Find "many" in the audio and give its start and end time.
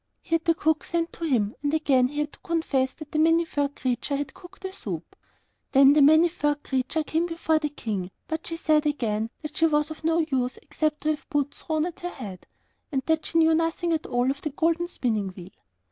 3.19-3.45, 6.01-6.27